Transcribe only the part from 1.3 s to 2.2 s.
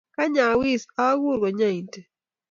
kanyointe.